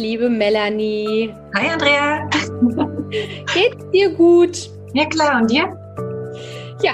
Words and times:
liebe 0.00 0.28
Melanie. 0.28 1.32
Hi 1.54 1.68
Andrea. 1.68 2.28
Geht's 3.54 3.90
dir 3.92 4.10
gut? 4.10 4.70
Ja 4.94 5.04
klar, 5.06 5.40
und 5.40 5.50
dir? 5.50 5.64
Ja. 6.82 6.92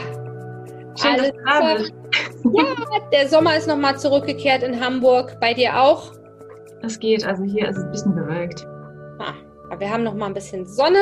Schön, 0.97 1.13
alles 1.13 1.33
dass 1.45 2.43
super. 2.43 2.59
Ja, 2.59 3.01
der 3.13 3.29
Sommer 3.29 3.57
ist 3.57 3.69
nochmal 3.69 3.99
zurückgekehrt 3.99 4.63
in 4.63 4.85
Hamburg. 4.85 5.39
Bei 5.41 5.55
dir 5.55 5.81
auch? 5.81 6.13
Es 6.83 6.99
geht, 6.99 7.25
also 7.27 7.45
hier 7.45 7.69
ist 7.69 7.79
es 7.79 7.85
ein 7.85 7.91
bisschen 7.93 8.15
bewölkt. 8.15 8.67
Ah, 9.19 9.35
aber 9.71 9.81
wir 9.81 9.91
haben 9.91 10.03
noch 10.03 10.15
mal 10.15 10.27
ein 10.27 10.35
bisschen 10.35 10.67
Sonne 10.67 10.99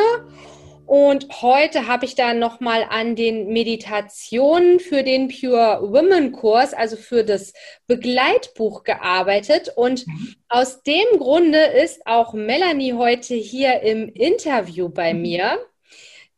und 0.87 1.43
heute 1.43 1.87
habe 1.87 2.05
ich 2.05 2.15
dann 2.15 2.39
noch 2.39 2.61
mal 2.61 2.87
an 2.89 3.17
den 3.17 3.49
Meditationen 3.49 4.81
für 4.81 5.03
den 5.03 5.29
Pure 5.29 5.81
Women 5.83 6.33
Kurs, 6.33 6.75
also 6.75 6.97
für 6.97 7.25
das 7.25 7.53
Begleitbuch 7.87 8.85
gearbeitet. 8.85 9.73
Und 9.75 10.05
aus 10.49 10.83
dem 10.83 11.19
Grunde 11.19 11.59
ist 11.59 12.07
auch 12.07 12.35
Melanie 12.35 12.93
heute 12.93 13.35
hier 13.35 13.81
im 13.81 14.09
Interview 14.09 14.89
bei 14.89 15.15
mir. 15.15 15.59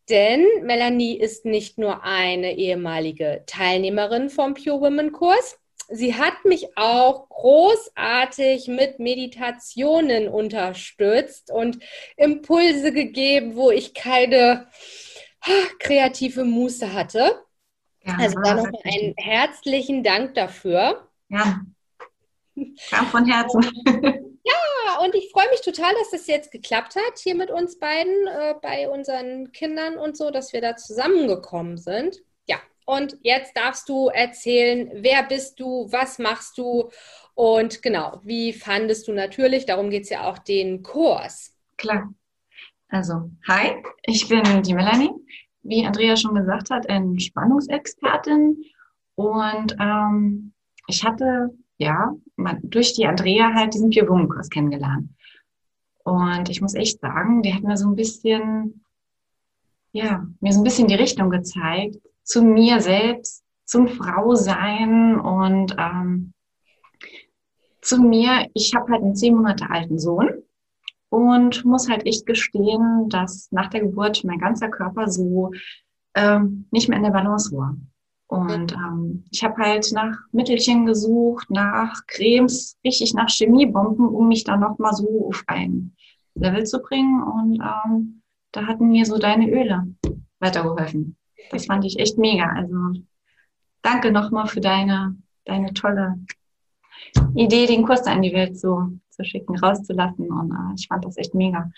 Denn 0.09 0.46
Melanie 0.62 1.18
ist 1.18 1.45
nicht 1.45 1.78
nur 1.78 2.04
eine 2.04 2.56
ehemalige 2.56 3.42
Teilnehmerin 3.46 4.30
vom 4.30 4.54
Pure 4.54 4.80
Women 4.80 5.10
Kurs, 5.10 5.59
sie 5.88 6.15
hat 6.15 6.45
mich 6.45 6.76
auch 6.76 7.29
großartig 7.29 8.68
mit 8.68 8.98
Meditationen 8.98 10.28
unterstützt 10.28 11.51
und 11.51 11.78
Impulse 12.16 12.93
gegeben, 12.93 13.56
wo 13.56 13.70
ich 13.70 13.95
keine 13.95 14.68
kreative 15.78 16.45
Muße 16.45 16.93
hatte. 16.93 17.43
Ja, 18.04 18.16
also 18.18 18.40
da 18.40 18.54
nochmal 18.54 18.80
einen 18.84 19.15
herzlichen 19.16 20.02
Dank 20.02 20.34
dafür. 20.34 21.09
Ja, 21.28 21.60
kam 22.90 23.06
von 23.06 23.26
Herzen. 23.26 23.66
Ja, 24.46 24.98
und 25.04 25.16
ich 25.16 25.30
freue 25.32 25.50
mich 25.50 25.60
total, 25.60 25.93
dass 25.95 26.10
das 26.12 26.28
jetzt 26.28 26.52
geklappt 26.52 26.95
hat 26.95 27.18
hier 27.18 27.34
mit 27.34 27.50
uns 27.50 27.80
beiden, 27.80 28.28
äh, 28.28 28.54
bei 28.62 28.88
unseren 28.88 29.50
Kindern 29.50 29.96
und 29.96 30.16
so, 30.16 30.30
dass 30.30 30.52
wir 30.52 30.60
da 30.60 30.76
zusammengekommen 30.76 31.78
sind. 31.78 32.23
Und 32.87 33.18
jetzt 33.23 33.56
darfst 33.56 33.88
du 33.88 34.09
erzählen, 34.09 34.90
wer 34.95 35.24
bist 35.24 35.59
du, 35.60 35.88
was 35.90 36.18
machst 36.18 36.56
du 36.56 36.88
und 37.34 37.82
genau, 37.82 38.20
wie 38.24 38.52
fandest 38.52 39.09
du 39.09 39.12
natürlich, 39.12 39.66
darum 39.66 39.90
geht 39.90 40.04
es 40.04 40.10
ja 40.10 40.24
auch, 40.24 40.38
den 40.38 40.82
Kurs. 40.82 41.54
Klar. 41.76 42.15
Also, 42.88 43.30
hi, 43.46 43.74
ich 44.04 44.28
bin 44.28 44.62
die 44.62 44.73
Melanie. 44.73 45.10
Wie 45.62 45.84
Andrea 45.84 46.16
schon 46.16 46.37
gesagt 46.37 46.70
hat, 46.70 46.87
Entspannungsexpertin. 46.87 48.62
Und 49.16 49.76
ähm, 49.80 50.52
ich 50.87 51.04
hatte, 51.04 51.50
ja, 51.78 52.15
durch 52.62 52.95
die 52.95 53.06
Andrea 53.06 53.52
halt 53.52 53.74
diesen 53.74 53.90
Pure 53.90 54.09
Woman 54.09 54.28
Kurs 54.28 54.48
kennengelernt. 54.48 55.10
Und 56.04 56.48
ich 56.48 56.60
muss 56.60 56.74
echt 56.74 57.00
sagen, 57.00 57.43
der 57.43 57.56
hat 57.56 57.65
mir 57.65 57.76
so 57.76 57.88
ein 57.88 57.96
bisschen, 57.96 58.84
ja, 59.90 60.24
mir 60.40 60.52
so 60.52 60.60
ein 60.60 60.65
bisschen 60.65 60.87
die 60.87 60.95
Richtung 60.95 61.30
gezeigt, 61.30 61.96
zu 62.27 62.43
mir 62.43 62.80
selbst, 62.80 63.45
zum 63.65 63.88
Frausein 63.88 65.19
und 65.19 65.75
ähm, 65.78 66.33
zu 67.81 68.03
mir, 68.03 68.49
ich 68.53 68.75
habe 68.75 68.93
halt 68.93 69.03
einen 69.03 69.17
zehn 69.17 69.34
Monate 69.34 69.71
alten 69.71 69.99
Sohn 69.99 70.28
und 71.09 71.65
muss 71.65 71.89
halt 71.89 72.05
echt 72.05 72.27
gestehen, 72.27 73.09
dass 73.09 73.50
nach 73.53 73.71
der 73.71 73.81
Geburt 73.81 74.25
mein 74.25 74.39
ganzer 74.39 74.69
Körper 74.69 75.09
so 75.09 75.53
ähm, 76.15 76.67
nicht 76.71 76.89
mehr 76.89 76.99
in 76.99 77.05
der 77.05 77.12
Balance 77.12 77.56
war. 77.56 77.77
Und 78.29 78.73
ähm, 78.73 79.25
ich 79.31 79.45
habe 79.45 79.56
halt 79.62 79.89
nach 79.93 80.19
Mittelchen 80.33 80.84
gesucht, 80.84 81.49
nach 81.49 82.06
Cremes, 82.09 82.77
richtig 82.84 83.15
nach 83.15 83.29
Chemiebomben, 83.31 84.09
um 84.09 84.27
mich 84.27 84.43
dann 84.43 84.61
nochmal 84.61 84.95
so 84.95 85.29
auf 85.29 85.45
ein 85.47 85.95
Level 86.34 86.65
zu 86.65 86.81
bringen. 86.81 87.23
Und 87.23 87.61
ähm, 87.61 88.23
da 88.50 88.67
hatten 88.67 88.89
mir 88.89 89.06
so 89.06 89.19
deine 89.19 89.49
Öle 89.49 89.87
weitergeholfen. 90.41 91.17
Das 91.51 91.67
fand 91.67 91.85
ich 91.85 91.99
echt 91.99 92.19
mega. 92.19 92.49
Also 92.49 93.01
danke 93.83 94.11
nochmal 94.11 94.47
für 94.47 94.61
deine, 94.61 95.17
deine 95.45 95.73
tolle 95.75 96.19
Idee, 97.35 97.67
den 97.67 97.85
Kurs 97.85 98.03
da 98.03 98.13
in 98.13 98.23
die 98.23 98.33
Welt 98.33 98.59
zu, 98.59 99.01
zu 99.11 99.25
schicken, 99.25 99.59
rauszulassen. 99.59 100.31
Und 100.31 100.53
äh, 100.53 100.75
ich 100.79 100.89
fand 100.89 101.05
das 101.05 101.17
echt 101.17 101.35
mega. 101.35 101.71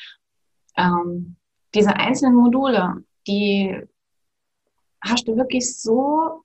Ähm, 0.77 1.37
diese 1.75 1.95
einzelnen 1.95 2.35
Module, 2.35 3.05
die 3.27 3.77
hast 5.01 5.29
du 5.29 5.37
wirklich 5.37 5.77
so 5.77 6.45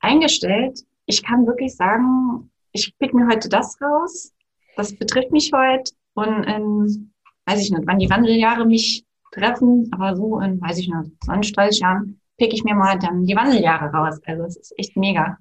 eingestellt. 0.00 0.84
Ich 1.06 1.22
kann 1.22 1.46
wirklich 1.46 1.74
sagen, 1.74 2.50
ich 2.72 2.96
pick 2.98 3.14
mir 3.14 3.26
heute 3.26 3.48
das 3.48 3.80
raus. 3.80 4.32
Das 4.76 4.94
betrifft 4.96 5.32
mich 5.32 5.52
heute. 5.52 5.92
Und 6.14 6.44
in, 6.44 7.12
weiß 7.46 7.62
ich 7.62 7.70
nicht, 7.70 7.86
wann 7.86 7.98
die 7.98 8.10
Wandeljahre 8.10 8.66
mich 8.66 9.04
treffen, 9.32 9.88
aber 9.92 10.16
so 10.16 10.40
in, 10.40 10.60
weiß 10.60 10.78
ich 10.78 10.88
nicht, 10.88 11.24
20, 11.24 11.52
30 11.54 11.80
Jahren 11.80 12.20
pick 12.36 12.52
ich 12.52 12.64
mir 12.64 12.74
mal 12.74 12.98
dann 12.98 13.24
die 13.24 13.36
Wandeljahre 13.36 13.90
raus. 13.90 14.20
Also 14.24 14.44
es 14.44 14.56
ist 14.56 14.78
echt 14.78 14.96
mega. 14.96 15.38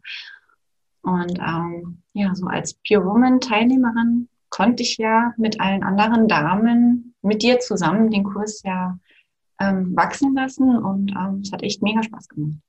Und 1.01 1.39
ähm, 1.39 2.01
ja, 2.13 2.33
so 2.35 2.47
als 2.47 2.73
Pure 2.85 3.05
Woman 3.05 3.39
Teilnehmerin 3.39 4.27
konnte 4.49 4.83
ich 4.83 4.97
ja 4.97 5.33
mit 5.37 5.61
allen 5.61 5.83
anderen 5.83 6.27
Damen 6.27 7.15
mit 7.21 7.43
dir 7.43 7.59
zusammen 7.59 8.11
den 8.11 8.23
Kurs 8.23 8.61
ja 8.63 8.97
ähm, 9.59 9.95
wachsen 9.95 10.33
lassen 10.35 10.77
und 10.77 11.11
ähm, 11.11 11.41
es 11.43 11.51
hat 11.51 11.63
echt 11.63 11.81
mega 11.81 12.03
Spaß 12.03 12.27
gemacht. 12.29 12.59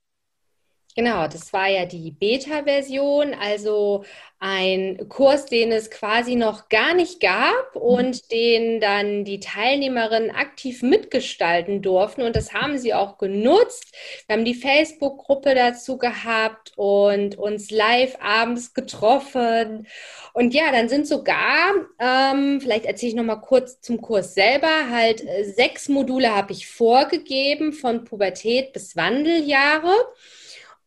Genau, 0.99 1.29
das 1.29 1.53
war 1.53 1.69
ja 1.69 1.87
die 1.87 2.11
Beta-Version, 2.11 3.33
also 3.33 4.03
ein 4.41 5.09
Kurs, 5.09 5.47
den 5.47 5.71
es 5.71 5.93
quasi 5.93 6.35
noch 6.35 6.69
gar 6.69 6.93
nicht 6.93 7.21
gab 7.21 7.77
mhm. 7.77 7.81
und 7.81 8.33
den 8.33 8.81
dann 8.81 9.25
die 9.25 9.39
Teilnehmerinnen 9.39 10.33
aktiv 10.33 10.83
mitgestalten 10.83 11.83
durften. 11.83 12.23
Und 12.23 12.35
das 12.35 12.53
haben 12.53 12.79
sie 12.79 12.95
auch 12.95 13.17
genutzt. 13.17 13.95
Wir 14.27 14.35
haben 14.35 14.45
die 14.45 14.57
Facebook-Gruppe 14.57 15.55
dazu 15.55 15.99
gehabt 15.99 16.73
und 16.75 17.39
uns 17.39 17.71
live 17.71 18.17
abends 18.21 18.75
getroffen. 18.75 19.87
Und 20.33 20.53
ja, 20.53 20.73
dann 20.73 20.89
sind 20.89 21.07
sogar, 21.07 21.75
ähm, 22.01 22.61
vielleicht 22.61 22.87
erzähle 22.87 23.11
ich 23.11 23.17
noch 23.17 23.23
mal 23.23 23.37
kurz 23.37 23.81
zum 23.83 24.01
Kurs 24.01 24.35
selber, 24.35 24.91
halt 24.91 25.25
äh, 25.25 25.45
sechs 25.45 25.89
Module 25.89 26.35
habe 26.35 26.53
ich 26.53 26.67
vorgegeben 26.67 27.73
von 27.73 28.03
Pubertät 28.03 28.73
bis 28.73 28.97
Wandeljahre. 28.97 29.93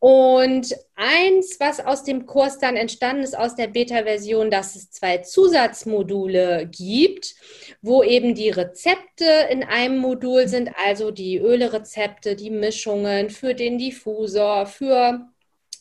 Und 0.02 0.74
eins, 0.96 1.60
was 1.60 1.78
aus 1.78 2.02
dem 2.02 2.26
Kurs 2.26 2.58
dann 2.58 2.74
entstanden 2.74 3.22
ist, 3.22 3.38
aus 3.38 3.54
der 3.54 3.68
Beta-Version, 3.68 4.50
dass 4.50 4.74
es 4.74 4.90
zwei 4.90 5.18
Zusatzmodule 5.18 6.66
gibt, 6.66 7.36
wo 7.82 8.02
eben 8.02 8.34
die 8.34 8.50
Rezepte 8.50 9.46
in 9.48 9.62
einem 9.62 9.98
Modul 9.98 10.48
sind, 10.48 10.72
also 10.84 11.12
die 11.12 11.38
Ölerezepte, 11.38 12.34
die 12.34 12.50
Mischungen 12.50 13.30
für 13.30 13.54
den 13.54 13.78
Diffusor, 13.78 14.66
für 14.66 15.28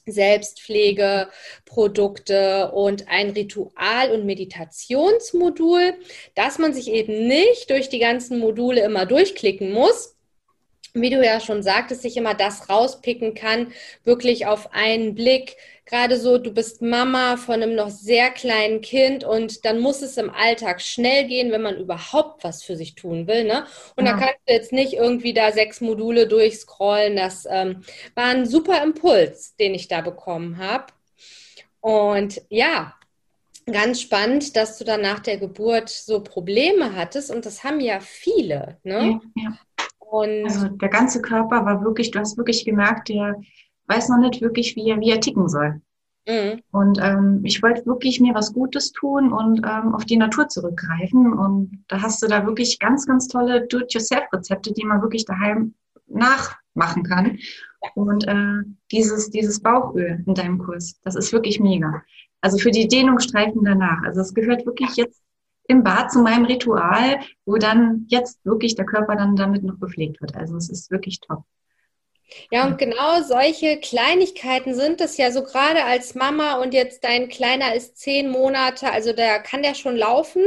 Selbstpflegeprodukte 0.05 2.73
und 2.73 3.07
ein 3.07 3.31
Ritual- 3.31 4.11
und 4.11 4.27
Meditationsmodul, 4.27 5.95
dass 6.35 6.59
man 6.59 6.75
sich 6.75 6.91
eben 6.91 7.25
nicht 7.25 7.71
durch 7.71 7.89
die 7.89 7.97
ganzen 7.97 8.37
Module 8.37 8.83
immer 8.83 9.07
durchklicken 9.07 9.73
muss, 9.73 10.15
wie 10.93 11.09
du 11.09 11.23
ja 11.23 11.39
schon 11.39 11.63
sagtest, 11.63 12.01
sich 12.01 12.17
immer 12.17 12.33
das 12.33 12.69
rauspicken 12.69 13.33
kann, 13.33 13.71
wirklich 14.03 14.45
auf 14.45 14.73
einen 14.73 15.15
Blick. 15.15 15.57
Gerade 15.85 16.17
so, 16.17 16.37
du 16.37 16.51
bist 16.51 16.81
Mama 16.81 17.37
von 17.37 17.55
einem 17.55 17.75
noch 17.75 17.89
sehr 17.89 18.29
kleinen 18.29 18.81
Kind 18.81 19.23
und 19.23 19.65
dann 19.65 19.79
muss 19.79 20.01
es 20.01 20.17
im 20.17 20.29
Alltag 20.29 20.81
schnell 20.81 21.27
gehen, 21.27 21.51
wenn 21.51 21.61
man 21.61 21.77
überhaupt 21.77 22.43
was 22.43 22.63
für 22.63 22.75
sich 22.75 22.95
tun 22.95 23.27
will. 23.27 23.43
Ne? 23.43 23.65
Und 23.95 24.05
ja. 24.05 24.13
da 24.13 24.19
kannst 24.19 24.39
du 24.47 24.53
jetzt 24.53 24.71
nicht 24.71 24.93
irgendwie 24.93 25.33
da 25.33 25.51
sechs 25.51 25.81
Module 25.81 26.27
durchscrollen. 26.27 27.15
Das 27.15 27.45
ähm, 27.49 27.83
war 28.15 28.25
ein 28.25 28.45
super 28.45 28.81
Impuls, 28.83 29.55
den 29.55 29.73
ich 29.73 29.87
da 29.87 30.01
bekommen 30.01 30.57
habe. 30.57 30.87
Und 31.81 32.41
ja, 32.49 32.95
ganz 33.65 34.01
spannend, 34.01 34.55
dass 34.55 34.77
du 34.77 34.85
dann 34.85 35.01
nach 35.01 35.19
der 35.19 35.37
Geburt 35.37 35.89
so 35.89 36.23
Probleme 36.23 36.95
hattest 36.95 37.31
und 37.31 37.45
das 37.45 37.63
haben 37.63 37.79
ja 37.79 37.99
viele. 37.99 38.77
Ne? 38.83 39.19
Ja, 39.35 39.43
ja. 39.43 39.57
Und 40.11 40.43
also 40.43 40.67
der 40.67 40.89
ganze 40.89 41.21
Körper 41.21 41.65
war 41.65 41.85
wirklich, 41.85 42.11
du 42.11 42.19
hast 42.19 42.37
wirklich 42.37 42.65
gemerkt, 42.65 43.07
der 43.07 43.41
weiß 43.87 44.09
noch 44.09 44.17
nicht 44.17 44.41
wirklich, 44.41 44.75
wie 44.75 44.89
er, 44.89 44.99
wie 44.99 45.09
er 45.09 45.21
ticken 45.21 45.47
soll. 45.47 45.81
Mhm. 46.27 46.61
Und 46.71 46.99
ähm, 47.01 47.39
ich 47.45 47.63
wollte 47.63 47.85
wirklich 47.85 48.19
mir 48.19 48.35
was 48.35 48.51
Gutes 48.51 48.91
tun 48.91 49.31
und 49.31 49.65
ähm, 49.65 49.95
auf 49.95 50.03
die 50.03 50.17
Natur 50.17 50.49
zurückgreifen. 50.49 51.31
Und 51.31 51.85
da 51.87 52.01
hast 52.01 52.21
du 52.21 52.27
da 52.27 52.45
wirklich 52.45 52.77
ganz, 52.79 53.05
ganz 53.05 53.29
tolle 53.29 53.65
Do-it-yourself-Rezepte, 53.67 54.73
die 54.73 54.83
man 54.83 55.01
wirklich 55.01 55.23
daheim 55.23 55.75
nachmachen 56.07 57.03
kann. 57.03 57.39
Und 57.95 58.27
äh, 58.27 58.63
dieses, 58.91 59.29
dieses 59.29 59.61
Bauchöl 59.61 60.21
in 60.27 60.35
deinem 60.35 60.57
Kurs, 60.57 60.99
das 61.03 61.15
ist 61.15 61.31
wirklich 61.31 61.61
mega. 61.61 62.03
Also 62.41 62.57
für 62.57 62.71
die 62.71 62.89
Dehnungsstreifen 62.89 63.63
danach. 63.63 64.03
Also 64.03 64.19
es 64.19 64.33
gehört 64.33 64.65
wirklich 64.65 64.93
jetzt 64.97 65.21
im 65.71 65.83
Bad 65.83 66.11
zu 66.11 66.21
meinem 66.21 66.45
Ritual, 66.45 67.19
wo 67.45 67.55
dann 67.55 68.05
jetzt 68.09 68.45
wirklich 68.45 68.75
der 68.75 68.85
Körper 68.85 69.15
dann 69.15 69.35
damit 69.35 69.63
noch 69.63 69.79
gepflegt 69.79 70.21
wird. 70.21 70.35
Also 70.35 70.55
es 70.57 70.69
ist 70.69 70.91
wirklich 70.91 71.19
top. 71.19 71.43
Ja, 72.49 72.65
und 72.65 72.77
genau 72.77 73.21
solche 73.23 73.77
Kleinigkeiten 73.77 74.73
sind 74.73 75.01
es 75.01 75.17
ja 75.17 75.31
so 75.31 75.43
gerade 75.43 75.83
als 75.83 76.15
Mama 76.15 76.61
und 76.61 76.73
jetzt 76.73 77.03
dein 77.03 77.27
Kleiner 77.27 77.75
ist 77.75 77.97
zehn 77.97 78.29
Monate, 78.29 78.91
also 78.91 79.11
da 79.11 79.39
kann 79.39 79.63
der 79.63 79.75
schon 79.75 79.97
laufen. 79.97 80.43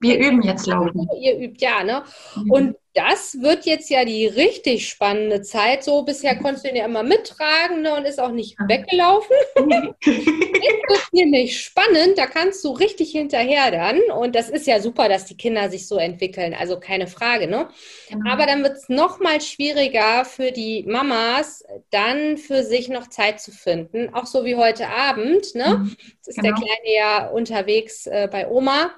Wir 0.00 0.18
üben 0.18 0.42
jetzt 0.42 0.66
laufen. 0.66 1.08
Ihr 1.20 1.38
übt 1.38 1.64
ja, 1.64 1.84
ne? 1.84 2.02
Mhm. 2.36 2.50
Und 2.50 2.76
das 2.94 3.40
wird 3.40 3.66
jetzt 3.66 3.88
ja 3.88 4.04
die 4.04 4.26
richtig 4.26 4.88
spannende 4.88 5.42
Zeit. 5.42 5.84
So 5.84 6.02
bisher 6.02 6.36
konntest 6.36 6.64
du 6.64 6.70
ihn 6.70 6.76
ja 6.76 6.86
immer 6.86 7.04
mittragen 7.04 7.82
ne, 7.82 7.94
und 7.94 8.04
ist 8.04 8.20
auch 8.20 8.32
nicht 8.32 8.58
weggelaufen. 8.66 9.36
jetzt 10.04 10.88
wird 10.88 11.12
nämlich 11.12 11.60
spannend, 11.60 12.16
da 12.16 12.26
kannst 12.26 12.64
du 12.64 12.72
richtig 12.72 13.12
hinterher 13.12 13.70
dann. 13.70 14.00
Und 14.10 14.34
das 14.34 14.50
ist 14.50 14.66
ja 14.66 14.80
super, 14.80 15.08
dass 15.08 15.26
die 15.26 15.36
Kinder 15.36 15.70
sich 15.70 15.86
so 15.86 15.98
entwickeln, 15.98 16.52
also 16.52 16.80
keine 16.80 17.06
Frage. 17.06 17.46
Ne? 17.46 17.68
Genau. 18.08 18.30
Aber 18.30 18.46
dann 18.46 18.62
wird 18.64 18.76
es 18.76 18.88
nochmal 18.88 19.40
schwieriger 19.40 20.24
für 20.24 20.50
die 20.50 20.84
Mamas, 20.88 21.62
dann 21.90 22.38
für 22.38 22.64
sich 22.64 22.88
noch 22.88 23.08
Zeit 23.08 23.40
zu 23.40 23.52
finden. 23.52 24.12
Auch 24.14 24.26
so 24.26 24.44
wie 24.44 24.56
heute 24.56 24.88
Abend. 24.88 25.54
Ne? 25.54 25.78
Mhm. 25.78 25.96
Jetzt 26.16 26.28
ist 26.28 26.40
genau. 26.40 26.48
der 26.48 26.54
Kleine 26.54 26.94
ja 26.96 27.28
unterwegs 27.28 28.06
äh, 28.06 28.28
bei 28.30 28.48
Oma. 28.48 28.90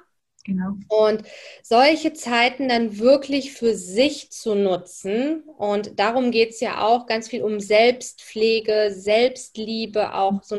Genau. 0.44 0.74
Und 0.88 1.22
solche 1.62 2.14
Zeiten 2.14 2.68
dann 2.68 2.98
wirklich 2.98 3.52
für 3.52 3.74
sich 3.76 4.32
zu 4.32 4.56
nutzen. 4.56 5.44
Und 5.56 6.00
darum 6.00 6.32
geht 6.32 6.50
es 6.50 6.60
ja 6.60 6.84
auch 6.84 7.06
ganz 7.06 7.28
viel 7.28 7.42
um 7.42 7.60
Selbstpflege, 7.60 8.92
Selbstliebe 8.92 10.14
auch. 10.14 10.42
So, 10.42 10.58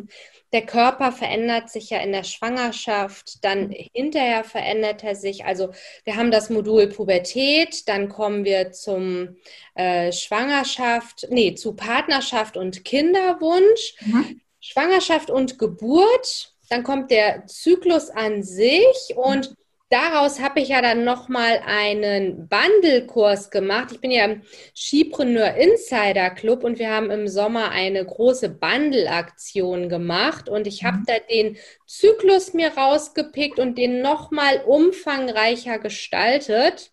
der 0.54 0.66
Körper 0.66 1.12
verändert 1.12 1.70
sich 1.70 1.90
ja 1.90 2.00
in 2.00 2.14
der 2.14 2.24
Schwangerschaft, 2.24 3.44
dann 3.44 3.74
hinterher 3.94 4.44
verändert 4.44 5.04
er 5.04 5.16
sich. 5.16 5.44
Also 5.44 5.72
wir 6.06 6.16
haben 6.16 6.32
das 6.32 6.50
Modul 6.50 6.88
Pubertät, 6.88 7.90
dann 7.90 8.08
kommen 8.08 8.46
wir 8.46 8.72
zum 8.72 9.36
äh, 9.76 10.14
Schwangerschaft, 10.14 11.28
nee, 11.30 11.56
zu 11.56 11.74
Partnerschaft 11.74 12.56
und 12.56 12.86
Kinderwunsch, 12.86 13.96
mhm. 14.06 14.42
Schwangerschaft 14.62 15.30
und 15.30 15.60
Geburt. 15.60 16.54
Dann 16.70 16.84
kommt 16.84 17.12
der 17.12 17.46
Zyklus 17.48 18.10
an 18.10 18.44
sich 18.44 19.14
und 19.16 19.56
daraus 19.94 20.40
habe 20.40 20.60
ich 20.60 20.70
ja 20.70 20.82
dann 20.82 21.04
nochmal 21.04 21.62
einen 21.66 22.50
Bundle-Kurs 22.50 23.52
gemacht. 23.52 23.92
Ich 23.92 24.02
bin 24.02 24.10
ja 24.10 24.26
im 24.26 24.42
Skipreneur 24.76 25.54
Insider 25.54 26.32
Club 26.32 26.64
und 26.64 26.80
wir 26.80 26.90
haben 26.90 27.12
im 27.12 27.28
Sommer 27.28 27.70
eine 27.70 28.04
große 28.04 28.50
Bundle-Aktion 28.50 29.90
gemacht 29.90 30.50
und 30.50 30.66
ich 30.66 30.84
habe 30.84 30.98
mhm. 30.98 31.04
da 31.06 31.14
den 31.20 31.58
Zyklus 31.86 32.54
mir 32.54 32.74
rausgepickt 32.76 33.60
und 33.60 33.78
den 33.78 34.02
nochmal 34.02 34.64
umfangreicher 34.66 35.78
gestaltet. 35.78 36.92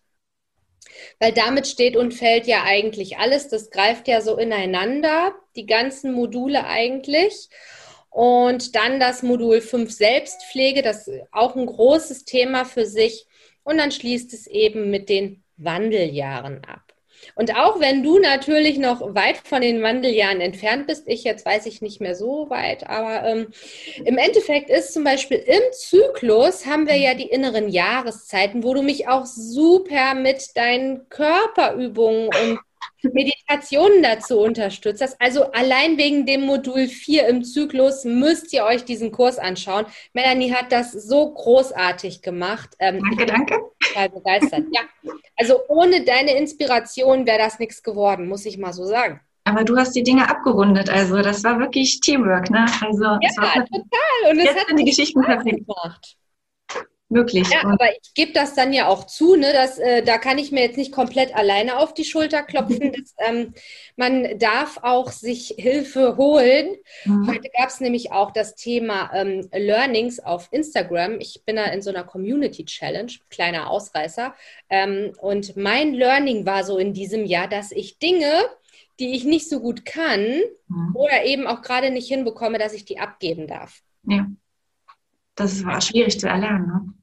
Weil 1.19 1.31
damit 1.31 1.67
steht 1.67 1.95
und 1.95 2.13
fällt 2.13 2.45
ja 2.45 2.63
eigentlich 2.63 3.17
alles. 3.17 3.47
Das 3.47 3.71
greift 3.71 4.07
ja 4.07 4.21
so 4.21 4.37
ineinander, 4.37 5.33
die 5.55 5.65
ganzen 5.65 6.11
Module 6.13 6.65
eigentlich. 6.65 7.49
Und 8.11 8.75
dann 8.75 8.99
das 8.99 9.23
Modul 9.23 9.61
5 9.61 9.89
Selbstpflege, 9.89 10.81
das 10.81 11.07
ist 11.07 11.21
auch 11.31 11.55
ein 11.55 11.65
großes 11.65 12.25
Thema 12.25 12.65
für 12.65 12.85
sich. 12.85 13.25
Und 13.63 13.77
dann 13.77 13.91
schließt 13.91 14.33
es 14.33 14.47
eben 14.47 14.91
mit 14.91 15.09
den 15.09 15.43
Wandeljahren 15.57 16.63
ab. 16.65 16.91
Und 17.35 17.55
auch 17.55 17.79
wenn 17.79 18.03
du 18.03 18.19
natürlich 18.19 18.77
noch 18.77 19.15
weit 19.15 19.37
von 19.37 19.61
den 19.61 19.81
Wandeljahren 19.81 20.41
entfernt 20.41 20.87
bist, 20.87 21.03
ich 21.07 21.23
jetzt 21.23 21.45
weiß 21.45 21.65
ich 21.67 21.81
nicht 21.81 22.01
mehr 22.01 22.15
so 22.15 22.49
weit, 22.49 22.89
aber 22.89 23.23
ähm, 23.27 23.47
im 24.03 24.17
Endeffekt 24.17 24.69
ist 24.69 24.93
zum 24.93 25.03
Beispiel 25.03 25.37
im 25.37 25.61
Zyklus 25.71 26.65
haben 26.65 26.87
wir 26.87 26.97
ja 26.97 27.13
die 27.13 27.29
inneren 27.29 27.69
Jahreszeiten, 27.69 28.63
wo 28.63 28.73
du 28.73 28.81
mich 28.81 29.07
auch 29.07 29.25
super 29.25 30.15
mit 30.15 30.57
deinen 30.57 31.07
Körperübungen 31.09 32.27
und 32.27 32.59
Meditationen 33.13 34.03
dazu 34.03 34.39
unterstützt 34.39 35.01
hast. 35.01 35.19
Also 35.19 35.51
allein 35.51 35.97
wegen 35.97 36.25
dem 36.25 36.41
Modul 36.41 36.87
4 36.87 37.27
im 37.27 37.43
Zyklus 37.43 38.05
müsst 38.05 38.53
ihr 38.53 38.63
euch 38.63 38.85
diesen 38.85 39.11
Kurs 39.11 39.39
anschauen. 39.39 39.85
Melanie 40.13 40.53
hat 40.53 40.71
das 40.71 40.91
so 40.91 41.33
großartig 41.33 42.21
gemacht. 42.21 42.69
Ähm, 42.79 43.01
danke, 43.01 43.25
danke. 43.25 43.59
Total 43.87 44.09
begeistert. 44.09 44.65
Ja, 44.71 44.81
also 45.35 45.59
ohne 45.67 46.03
deine 46.03 46.35
Inspiration 46.37 47.25
wäre 47.25 47.39
das 47.39 47.59
nichts 47.59 47.83
geworden, 47.83 48.27
muss 48.27 48.45
ich 48.45 48.57
mal 48.57 48.73
so 48.73 48.85
sagen. 48.85 49.19
Aber 49.43 49.63
du 49.63 49.75
hast 49.75 49.93
die 49.95 50.03
Dinge 50.03 50.29
abgerundet, 50.29 50.89
also 50.91 51.19
das 51.21 51.43
war 51.43 51.59
wirklich 51.59 51.99
Teamwork, 51.99 52.51
ne? 52.51 52.65
Also 52.81 53.03
ja, 53.03 53.29
total. 53.33 54.31
Und 54.31 54.39
es 54.39 54.55
hat 54.55 54.67
die 54.77 54.85
Geschichten 54.85 55.21
perfekt 55.21 55.65
gemacht 55.65 56.15
möglich. 57.11 57.47
Ja, 57.51 57.63
aber 57.65 57.91
ich 57.91 58.13
gebe 58.13 58.31
das 58.31 58.55
dann 58.55 58.73
ja 58.73 58.87
auch 58.87 59.05
zu, 59.05 59.35
ne, 59.35 59.51
dass, 59.53 59.77
äh, 59.77 60.01
da 60.01 60.17
kann 60.17 60.37
ich 60.37 60.51
mir 60.51 60.61
jetzt 60.61 60.77
nicht 60.77 60.91
komplett 60.91 61.35
alleine 61.35 61.77
auf 61.77 61.93
die 61.93 62.05
Schulter 62.05 62.41
klopfen. 62.41 62.91
dass, 62.93 63.13
ähm, 63.17 63.53
man 63.95 64.39
darf 64.39 64.79
auch 64.81 65.11
sich 65.11 65.53
Hilfe 65.57 66.17
holen. 66.17 66.75
Mhm. 67.05 67.27
Heute 67.27 67.49
gab 67.57 67.69
es 67.69 67.79
nämlich 67.79 68.11
auch 68.11 68.31
das 68.31 68.55
Thema 68.55 69.11
ähm, 69.13 69.47
Learnings 69.51 70.19
auf 70.19 70.47
Instagram. 70.51 71.19
Ich 71.19 71.43
bin 71.45 71.57
da 71.57 71.65
in 71.65 71.81
so 71.81 71.89
einer 71.89 72.03
Community 72.03 72.65
Challenge, 72.65 73.11
kleiner 73.29 73.69
Ausreißer. 73.69 74.33
Ähm, 74.69 75.11
und 75.19 75.57
mein 75.57 75.93
Learning 75.93 76.45
war 76.45 76.63
so 76.63 76.77
in 76.77 76.93
diesem 76.93 77.25
Jahr, 77.25 77.47
dass 77.47 77.71
ich 77.71 77.99
Dinge, 77.99 78.31
die 78.99 79.15
ich 79.15 79.25
nicht 79.25 79.49
so 79.49 79.59
gut 79.59 79.85
kann 79.85 80.41
mhm. 80.67 80.95
oder 80.95 81.25
eben 81.25 81.47
auch 81.47 81.61
gerade 81.61 81.91
nicht 81.91 82.07
hinbekomme, 82.07 82.57
dass 82.57 82.73
ich 82.73 82.85
die 82.85 82.99
abgeben 82.99 83.47
darf. 83.47 83.81
Ja. 84.03 84.27
Das 85.35 85.65
war 85.65 85.81
schwierig 85.81 86.19
zu 86.19 86.27
erlernen. 86.27 86.67
Ne? 86.67 86.93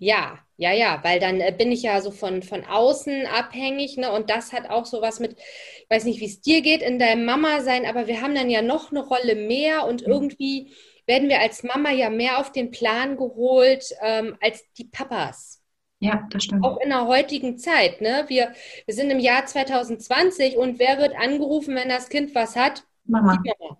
Ja, 0.00 0.38
ja, 0.56 0.72
ja, 0.72 0.98
weil 1.02 1.20
dann 1.20 1.40
äh, 1.42 1.54
bin 1.56 1.70
ich 1.70 1.82
ja 1.82 2.00
so 2.00 2.10
von, 2.10 2.42
von 2.42 2.64
außen 2.64 3.26
abhängig, 3.26 3.98
ne? 3.98 4.10
Und 4.10 4.30
das 4.30 4.54
hat 4.54 4.70
auch 4.70 4.86
so 4.86 5.02
was 5.02 5.20
mit, 5.20 5.32
ich 5.38 5.90
weiß 5.90 6.04
nicht, 6.04 6.20
wie 6.20 6.26
es 6.26 6.40
dir 6.40 6.62
geht, 6.62 6.80
in 6.80 6.98
deinem 6.98 7.26
Mama 7.26 7.60
sein, 7.60 7.84
aber 7.84 8.06
wir 8.06 8.22
haben 8.22 8.34
dann 8.34 8.48
ja 8.48 8.62
noch 8.62 8.90
eine 8.90 9.00
Rolle 9.00 9.34
mehr 9.34 9.86
und 9.86 10.06
mhm. 10.06 10.12
irgendwie 10.12 10.72
werden 11.06 11.28
wir 11.28 11.40
als 11.40 11.64
Mama 11.64 11.90
ja 11.90 12.08
mehr 12.08 12.38
auf 12.38 12.50
den 12.50 12.70
Plan 12.70 13.18
geholt 13.18 13.94
ähm, 14.00 14.38
als 14.40 14.64
die 14.78 14.84
Papas. 14.84 15.62
Ja, 15.98 16.26
das 16.30 16.44
stimmt. 16.44 16.64
Auch 16.64 16.80
in 16.80 16.88
der 16.88 17.06
heutigen 17.06 17.58
Zeit, 17.58 18.00
ne? 18.00 18.24
Wir, 18.28 18.54
wir 18.86 18.94
sind 18.94 19.10
im 19.10 19.18
Jahr 19.18 19.44
2020 19.44 20.56
und 20.56 20.78
wer 20.78 20.96
wird 20.96 21.14
angerufen, 21.14 21.74
wenn 21.74 21.90
das 21.90 22.08
Kind 22.08 22.34
was 22.34 22.56
hat? 22.56 22.84
Mama. 23.04 23.34
Mama. 23.34 23.78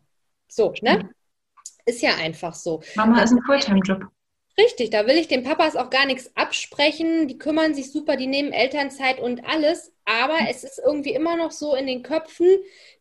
So, 0.48 0.74
ne? 0.82 1.08
Ist 1.86 2.02
ja 2.02 2.16
einfach 2.16 2.52
so. 2.52 2.82
Mama 2.94 3.22
ist 3.22 3.32
ein 3.32 3.42
Fulltime-Job. 3.46 4.02
Richtig, 4.58 4.90
da 4.90 5.06
will 5.06 5.16
ich 5.16 5.28
den 5.28 5.42
Papas 5.42 5.76
auch 5.76 5.90
gar 5.90 6.06
nichts 6.06 6.30
absprechen. 6.34 7.28
Die 7.28 7.38
kümmern 7.38 7.74
sich 7.74 7.92
super, 7.92 8.16
die 8.16 8.26
nehmen 8.26 8.52
Elternzeit 8.52 9.20
und 9.20 9.46
alles. 9.46 9.92
Aber 10.04 10.38
es 10.48 10.64
ist 10.64 10.80
irgendwie 10.84 11.12
immer 11.12 11.36
noch 11.36 11.50
so 11.50 11.74
in 11.74 11.86
den 11.86 12.02
Köpfen, 12.02 12.58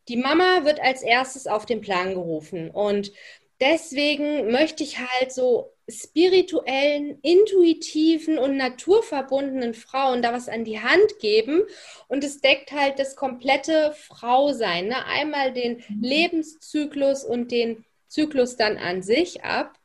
die 0.08 0.16
Mama 0.16 0.64
wird 0.64 0.80
als 0.80 1.02
erstes 1.02 1.46
auf 1.46 1.66
den 1.66 1.80
Plan 1.80 2.14
gerufen. 2.14 2.70
Und 2.70 3.12
deswegen 3.60 4.50
möchte 4.50 4.82
ich 4.82 4.98
halt 4.98 5.32
so 5.32 5.72
spirituellen, 5.88 7.18
intuitiven 7.22 8.38
und 8.38 8.56
naturverbundenen 8.56 9.74
Frauen 9.74 10.22
da 10.22 10.32
was 10.32 10.48
an 10.48 10.64
die 10.64 10.80
Hand 10.80 11.18
geben. 11.20 11.62
Und 12.08 12.24
es 12.24 12.40
deckt 12.40 12.72
halt 12.72 12.98
das 12.98 13.16
komplette 13.16 13.92
Frausein. 13.92 14.88
Ne? 14.88 15.04
Einmal 15.06 15.52
den 15.52 15.82
mhm. 15.88 16.02
Lebenszyklus 16.02 17.24
und 17.24 17.50
den 17.50 17.84
Zyklus 18.08 18.56
dann 18.56 18.76
an 18.76 19.02
sich 19.02 19.44
ab. 19.44 19.79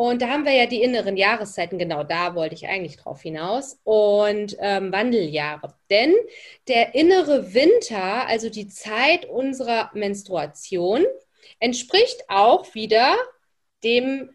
Und 0.00 0.22
da 0.22 0.30
haben 0.30 0.46
wir 0.46 0.54
ja 0.54 0.64
die 0.64 0.80
inneren 0.80 1.18
Jahreszeiten, 1.18 1.76
genau 1.76 2.04
da 2.04 2.34
wollte 2.34 2.54
ich 2.54 2.66
eigentlich 2.66 2.96
drauf 2.96 3.20
hinaus, 3.20 3.78
und 3.84 4.56
ähm, 4.58 4.92
Wandeljahre. 4.92 5.74
Denn 5.90 6.14
der 6.68 6.94
innere 6.94 7.52
Winter, 7.52 8.26
also 8.26 8.48
die 8.48 8.66
Zeit 8.66 9.26
unserer 9.26 9.90
Menstruation, 9.92 11.04
entspricht 11.58 12.24
auch 12.28 12.74
wieder 12.74 13.14
dem, 13.84 14.30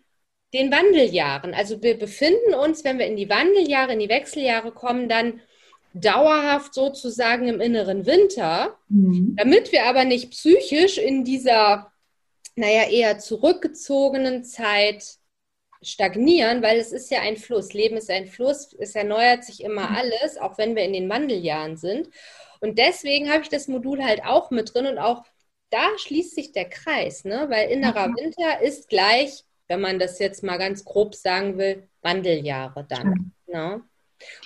den 0.54 0.72
Wandeljahren. 0.72 1.56
Also 1.56 1.82
wir 1.82 1.98
befinden 1.98 2.54
uns, 2.54 2.84
wenn 2.84 3.00
wir 3.00 3.08
in 3.08 3.16
die 3.16 3.32
Wandeljahre, 3.32 3.94
in 3.94 4.00
die 4.00 4.10
Wechseljahre 4.10 4.72
kommen, 4.72 5.10
dann 5.10 5.42
dauerhaft 5.96 6.76
sozusagen 6.76 7.48
im 7.48 7.60
inneren 7.60 8.06
Winter, 8.06 8.78
mhm. 8.88 9.36
damit 9.36 9.72
wir 9.72 9.88
aber 9.88 10.06
nicht 10.06 10.30
psychisch 10.30 11.00
in 11.00 11.24
dieser, 11.24 11.92
naja, 12.56 12.88
eher 12.88 13.18
zurückgezogenen 13.18 14.44
Zeit 14.44 15.18
stagnieren, 15.82 16.62
weil 16.62 16.80
es 16.80 16.92
ist 16.92 17.12
ja 17.12 17.22
ein 17.22 17.38
Fluss. 17.38 17.74
Leben 17.74 17.98
ist 17.98 18.10
ein 18.10 18.28
Fluss, 18.28 18.76
es 18.80 18.96
erneuert 18.96 19.44
sich 19.44 19.64
immer 19.64 19.90
mhm. 19.90 19.96
alles, 19.96 20.38
auch 20.38 20.58
wenn 20.58 20.76
wir 20.76 20.84
in 20.84 20.94
den 20.94 21.10
Wandeljahren 21.10 21.78
sind. 21.78 22.10
Und 22.60 22.78
deswegen 22.78 23.30
habe 23.32 23.44
ich 23.44 23.50
das 23.50 23.68
Modul 23.68 24.04
halt 24.04 24.24
auch 24.26 24.52
mit 24.52 24.74
drin 24.74 24.88
und 24.88 24.98
auch 24.98 25.24
da 25.70 25.86
schließt 25.98 26.36
sich 26.36 26.52
der 26.52 26.70
Kreis, 26.70 27.26
ne? 27.26 27.48
weil 27.50 27.70
innerer 27.70 28.08
mhm. 28.08 28.16
Winter 28.16 28.62
ist 28.62 28.88
gleich, 28.88 29.44
wenn 29.68 29.82
man 29.82 30.00
das 30.00 30.20
jetzt 30.20 30.44
mal 30.44 30.58
ganz 30.58 30.86
grob 30.86 31.16
sagen 31.16 31.58
will, 31.58 31.88
Wandeljahre 32.02 32.86
dann. 32.88 33.34
Ne? 33.48 33.82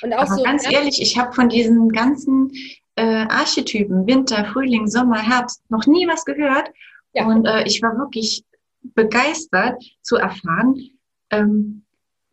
Und 0.01 0.13
auch 0.13 0.21
Aber 0.21 0.35
so 0.35 0.43
ganz 0.43 0.69
ehrlich, 0.69 1.01
ich 1.01 1.17
habe 1.17 1.33
von 1.33 1.49
diesen 1.49 1.89
ganzen 1.89 2.51
äh, 2.95 3.25
Archetypen 3.29 4.07
Winter, 4.07 4.45
Frühling, 4.51 4.87
Sommer, 4.87 5.21
Herbst 5.21 5.61
noch 5.69 5.85
nie 5.85 6.07
was 6.07 6.25
gehört. 6.25 6.71
Ja. 7.13 7.25
Und 7.25 7.45
äh, 7.45 7.63
ich 7.63 7.81
war 7.81 7.97
wirklich 7.97 8.43
begeistert 8.81 9.81
zu 10.01 10.15
erfahren, 10.15 10.89
ähm, 11.31 11.83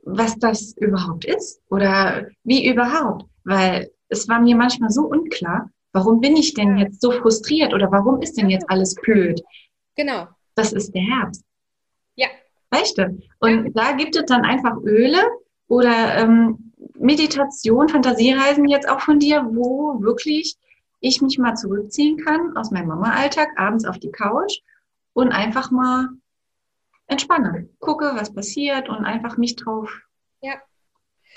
was 0.02 0.38
das 0.38 0.76
überhaupt 0.76 1.24
ist 1.24 1.60
oder 1.68 2.28
wie 2.44 2.68
überhaupt, 2.68 3.26
weil 3.44 3.90
es 4.08 4.28
war 4.28 4.40
mir 4.40 4.56
manchmal 4.56 4.90
so 4.90 5.02
unklar, 5.02 5.70
warum 5.92 6.20
bin 6.20 6.36
ich 6.36 6.54
denn 6.54 6.76
jetzt 6.76 7.00
so 7.00 7.10
frustriert 7.10 7.74
oder 7.74 7.90
warum 7.90 8.22
ist 8.22 8.36
denn 8.36 8.50
jetzt 8.50 8.68
alles 8.70 8.94
blöd? 8.94 9.42
Genau. 9.96 10.28
Das 10.54 10.72
ist 10.72 10.94
der 10.94 11.02
Herbst. 11.02 11.44
Ja. 12.14 12.28
Weißt 12.70 12.98
du? 12.98 13.18
Und 13.40 13.66
ja. 13.66 13.70
da 13.74 13.92
gibt 13.92 14.16
es 14.16 14.24
dann 14.26 14.44
einfach 14.44 14.76
Öle 14.82 15.22
oder 15.68 16.16
ähm, 16.16 16.72
Meditation, 16.98 17.88
Fantasiereisen 17.88 18.68
jetzt 18.68 18.88
auch 18.88 19.00
von 19.00 19.18
dir, 19.18 19.44
wo 19.50 20.00
wirklich 20.00 20.56
ich 21.00 21.20
mich 21.20 21.38
mal 21.38 21.54
zurückziehen 21.54 22.18
kann 22.18 22.56
aus 22.56 22.70
meinem 22.70 22.88
Mama-Alltag, 22.88 23.48
abends 23.56 23.84
auf 23.84 23.98
die 23.98 24.10
Couch 24.10 24.60
und 25.12 25.32
einfach 25.32 25.70
mal 25.70 26.08
entspanne, 27.06 27.68
gucke, 27.78 28.12
was 28.14 28.32
passiert 28.32 28.88
und 28.88 29.04
einfach 29.04 29.36
mich 29.36 29.56
drauf. 29.56 29.90
Ja. 30.40 30.60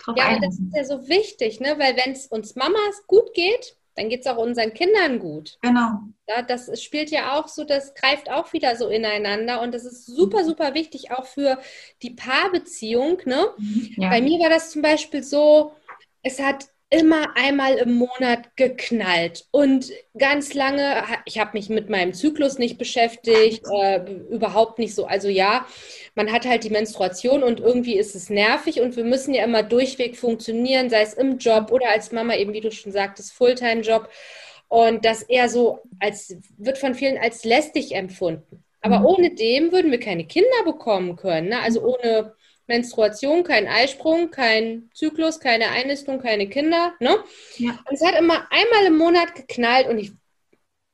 Drauf 0.04 0.16
ja, 0.18 0.40
das 0.40 0.60
ist 0.60 0.76
ja 0.76 0.84
so 0.84 1.08
wichtig, 1.08 1.60
ne? 1.60 1.76
weil 1.78 1.96
wenn 1.98 2.14
es 2.14 2.28
uns 2.28 2.56
Mamas 2.56 3.06
gut 3.08 3.34
geht, 3.34 3.76
dann 3.96 4.08
geht 4.08 4.22
es 4.22 4.28
auch 4.28 4.38
unseren 4.38 4.74
Kindern 4.74 5.20
gut. 5.20 5.58
Genau. 5.62 6.00
Ja, 6.28 6.42
das 6.42 6.82
spielt 6.82 7.12
ja 7.12 7.38
auch 7.38 7.50
so, 7.50 7.66
das 7.66 7.94
greift 7.96 8.32
auch 8.32 8.54
wieder 8.54 8.76
so 8.78 8.88
ineinander 8.88 9.62
und 9.62 9.74
das 9.74 9.84
ist 9.84 10.06
super, 10.06 10.46
super 10.46 10.74
wichtig 10.74 11.12
auch 11.12 11.26
für 11.26 11.60
die 12.02 12.12
Paarbeziehung. 12.12 13.22
Ne? 13.26 13.48
Mhm, 13.58 13.94
ja. 13.98 14.10
Bei 14.10 14.22
mir 14.22 14.40
war 14.40 14.50
das 14.50 14.72
zum 14.72 14.82
Beispiel 14.82 15.22
so, 15.22 15.74
es 16.24 16.40
hat 16.40 16.70
immer 16.92 17.36
einmal 17.36 17.76
im 17.76 17.94
Monat 17.94 18.56
geknallt 18.56 19.46
und 19.52 19.92
ganz 20.18 20.56
lange, 20.56 21.04
ich 21.26 21.38
habe 21.38 21.52
mich 21.54 21.70
mit 21.70 21.88
meinem 21.88 22.14
Zyklus 22.14 22.58
nicht 22.58 22.80
beschäftigt, 22.80 23.64
äh, 23.72 24.02
überhaupt 24.30 24.80
nicht 24.80 24.96
so. 24.96 25.06
Also 25.06 25.28
ja, 25.28 25.68
man 26.16 26.32
hat 26.32 26.48
halt 26.48 26.64
die 26.64 26.72
Menstruation 26.72 27.44
und 27.44 27.60
irgendwie 27.60 27.96
ist 27.96 28.16
es 28.16 28.32
nervig 28.32 28.82
und 28.82 28.96
wir 28.96 29.04
müssen 29.04 29.36
ja 29.36 29.44
immer 29.44 29.62
durchweg 29.62 30.18
funktionieren, 30.18 30.90
sei 30.90 31.02
es 31.02 31.14
im 31.14 31.38
Job 31.38 31.72
oder 31.72 31.90
als 31.90 32.12
Mama 32.12 32.36
eben, 32.36 32.54
wie 32.54 32.62
du 32.62 32.72
schon 32.72 32.92
sagtest, 32.92 33.34
Fulltime-Job. 33.34 34.10
Und 34.68 35.06
das 35.06 35.24
eher 35.24 35.50
so 35.50 35.80
als, 36.00 36.36
wird 36.58 36.78
von 36.80 36.96
vielen 36.96 37.18
als 37.18 37.44
lästig 37.44 37.94
empfunden. 37.96 38.64
Aber 38.82 39.00
mhm. 39.00 39.06
ohne 39.06 39.36
dem 39.36 39.72
würden 39.72 39.92
wir 39.92 40.00
keine 40.00 40.26
Kinder 40.26 40.64
bekommen 40.66 41.16
können. 41.16 41.50
Ne? 41.50 41.60
Also 41.60 41.82
ohne 41.84 42.34
Menstruation, 42.70 43.44
kein 43.44 43.68
Eisprung, 43.68 44.32
kein 44.32 44.90
Zyklus, 44.94 45.42
keine 45.42 45.70
Einnistung, 45.70 46.22
keine 46.22 46.48
Kinder. 46.48 46.94
Ne? 47.00 47.18
Ja. 47.58 47.72
Und 47.72 47.94
es 47.94 48.06
hat 48.06 48.18
immer 48.18 48.48
einmal 48.50 48.86
im 48.88 48.98
Monat 48.98 49.36
geknallt 49.36 49.90
und 49.90 49.98
ich 49.98 50.12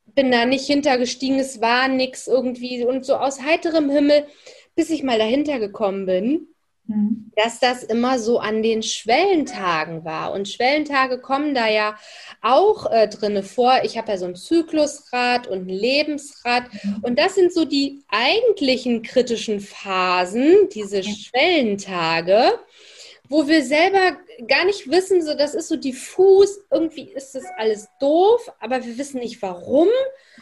bin 0.06 0.32
da 0.32 0.46
nicht 0.46 0.66
hintergestiegen, 0.66 1.38
es 1.38 1.62
war 1.62 1.88
nichts 1.90 2.28
irgendwie 2.28 2.84
und 2.86 3.06
so 3.06 3.18
aus 3.18 3.42
heiterem 3.42 3.90
Himmel, 3.90 4.26
bis 4.74 4.90
ich 4.90 5.04
mal 5.04 5.20
dahinter 5.20 5.60
gekommen 5.60 6.06
bin, 6.06 6.48
Mhm. 6.88 7.32
dass 7.36 7.60
das 7.60 7.84
immer 7.84 8.20
so 8.20 8.38
an 8.38 8.62
den 8.62 8.84
Schwellentagen 8.84 10.06
war. 10.06 10.32
Und 10.34 10.48
Schwellentage 10.48 11.20
kommen 11.20 11.56
da 11.56 11.68
ja 11.68 11.98
auch 12.42 12.92
äh, 12.92 13.08
drinne 13.08 13.42
vor. 13.42 13.80
Ich 13.84 13.98
habe 13.98 14.12
ja 14.12 14.18
so 14.20 14.26
ein 14.26 14.36
Zyklusrad 14.36 15.48
und 15.48 15.66
ein 15.66 15.70
Lebensrad. 15.70 16.66
Mhm. 16.84 16.98
Und 17.02 17.18
das 17.18 17.34
sind 17.34 17.52
so 17.52 17.66
die 17.66 18.04
eigentlichen 18.10 19.02
kritischen 19.02 19.62
Phasen, 19.62 20.70
diese 20.76 21.00
ja. 21.00 21.12
Schwellentage, 21.12 22.60
wo 23.30 23.48
wir 23.48 23.64
selber 23.64 24.18
gar 24.48 24.66
nicht 24.66 24.88
wissen, 24.90 25.24
so 25.24 25.34
das 25.34 25.56
ist 25.56 25.70
so 25.70 25.78
diffus, 25.78 26.60
irgendwie 26.70 27.10
ist 27.16 27.34
das 27.34 27.46
alles 27.58 27.88
doof, 28.00 28.52
aber 28.60 28.86
wir 28.86 28.96
wissen 29.00 29.22
nicht 29.22 29.42
warum. 29.42 29.88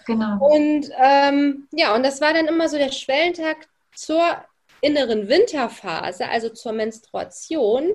Genau. 0.05 0.45
Und 0.53 0.89
ähm, 1.01 1.69
ja, 1.71 1.95
und 1.95 2.03
das 2.03 2.19
war 2.19 2.33
dann 2.33 2.47
immer 2.47 2.67
so 2.67 2.77
der 2.77 2.91
Schwellentag 2.91 3.69
zur 3.95 4.43
inneren 4.83 5.29
Winterphase, 5.29 6.27
also 6.27 6.49
zur 6.49 6.73
Menstruation. 6.73 7.93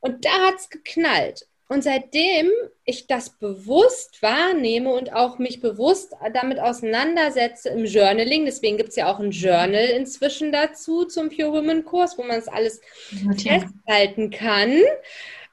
Und 0.00 0.24
da 0.24 0.30
hat 0.46 0.56
es 0.56 0.70
geknallt. 0.70 1.46
Und 1.68 1.84
seitdem 1.84 2.50
ich 2.84 3.06
das 3.06 3.30
bewusst 3.38 4.22
wahrnehme 4.22 4.92
und 4.92 5.12
auch 5.12 5.38
mich 5.38 5.60
bewusst 5.60 6.12
damit 6.34 6.58
auseinandersetze 6.58 7.68
im 7.68 7.84
Journaling, 7.84 8.44
deswegen 8.44 8.76
gibt 8.76 8.88
es 8.88 8.96
ja 8.96 9.06
auch 9.12 9.20
ein 9.20 9.30
Journal 9.30 9.84
inzwischen 9.96 10.50
dazu 10.50 11.04
zum 11.04 11.28
Pure 11.28 11.52
Women 11.52 11.84
Kurs, 11.84 12.18
wo 12.18 12.22
man 12.22 12.36
das 12.36 12.48
alles 12.48 12.80
okay. 13.30 13.60
festhalten 13.60 14.30
kann, 14.30 14.80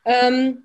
ähm, 0.05 0.63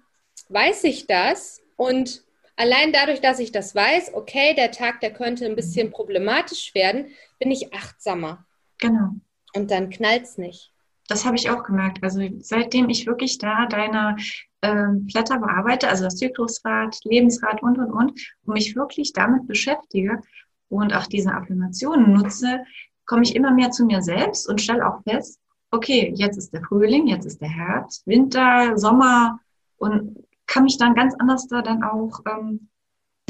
weiß 0.48 0.84
ich 0.84 1.06
das. 1.06 1.60
Und 1.76 2.22
allein 2.56 2.90
dadurch, 2.92 3.20
dass 3.20 3.38
ich 3.38 3.52
das 3.52 3.74
weiß, 3.74 4.14
okay, 4.14 4.54
der 4.54 4.70
Tag, 4.70 5.00
der 5.00 5.12
könnte 5.12 5.44
ein 5.44 5.56
bisschen 5.56 5.90
problematisch 5.90 6.74
werden, 6.74 7.12
bin 7.38 7.50
ich 7.50 7.74
achtsamer. 7.74 8.46
Genau. 8.78 9.10
Und 9.54 9.70
dann 9.70 9.90
knallt 9.90 10.24
es 10.24 10.38
nicht. 10.38 10.72
Das 11.08 11.24
habe 11.24 11.36
ich 11.36 11.50
auch 11.50 11.64
gemerkt. 11.64 12.02
Also 12.02 12.20
seitdem 12.40 12.88
ich 12.88 13.06
wirklich 13.06 13.38
da 13.38 13.66
deine 13.66 14.16
ähm, 14.62 15.06
Blätter 15.06 15.38
bearbeite, 15.38 15.88
also 15.88 16.04
das 16.04 16.16
Zyklusrad, 16.16 16.96
Lebensrad 17.04 17.62
und, 17.62 17.78
und, 17.78 17.90
und, 17.90 18.12
und 18.44 18.54
mich 18.54 18.76
wirklich 18.76 19.12
damit 19.12 19.46
beschäftige 19.46 20.20
und 20.68 20.94
auch 20.94 21.06
diese 21.06 21.32
Affirmationen 21.32 22.12
nutze, 22.12 22.60
komme 23.04 23.22
ich 23.22 23.34
immer 23.34 23.52
mehr 23.52 23.70
zu 23.70 23.84
mir 23.84 24.00
selbst 24.00 24.48
und 24.48 24.60
stelle 24.60 24.86
auch 24.86 25.02
fest, 25.02 25.38
okay, 25.70 26.12
jetzt 26.16 26.36
ist 26.36 26.52
der 26.52 26.62
Frühling, 26.62 27.08
jetzt 27.08 27.26
ist 27.26 27.40
der 27.40 27.48
Herbst, 27.48 28.06
Winter, 28.06 28.78
Sommer 28.78 29.40
und 29.76 30.24
kann 30.46 30.64
mich 30.64 30.78
dann 30.78 30.94
ganz 30.94 31.14
anders 31.18 31.46
da 31.48 31.62
dann 31.62 31.82
auch 31.82 32.20
ähm, 32.30 32.68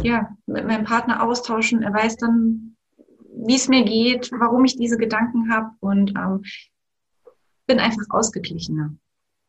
ja, 0.03 0.37
mit 0.47 0.67
meinem 0.67 0.85
Partner 0.85 1.23
austauschen. 1.23 1.83
Er 1.83 1.95
weiß 1.95 2.17
dann, 2.17 2.72
wie 3.35 3.55
es 3.55 3.69
mir 3.69 3.85
geht, 3.85 4.31
warum 4.33 4.65
ich 4.65 4.77
diese 4.77 4.97
Gedanken 4.97 5.53
habe 5.53 5.71
und 5.81 6.11
ähm, 6.17 6.43
bin 7.67 7.81
einfach 7.81 8.05
ausgeglichener. 8.11 8.95